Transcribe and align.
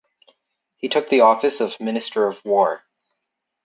He 0.77 0.89
took 0.89 1.09
the 1.09 1.21
office 1.21 1.61
of 1.61 1.79
Minister 1.79 2.25
of 2.25 2.43
War. 2.43 2.81